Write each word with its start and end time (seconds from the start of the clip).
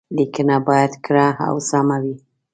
ليکنه 0.15 0.55
بايد 0.67 0.93
کره 1.05 1.27
او 1.47 1.55
سمه 1.69 1.97
وي. 2.03 2.15